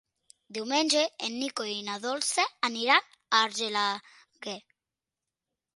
[0.57, 4.59] Diumenge en Nico i na Dolça aniran a Argelaguer.